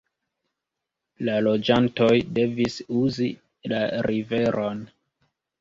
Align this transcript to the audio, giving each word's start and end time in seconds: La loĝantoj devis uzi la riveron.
La 1.27 1.35
loĝantoj 1.47 2.09
devis 2.39 2.79
uzi 3.03 3.31
la 3.75 3.83
riveron. 4.11 4.83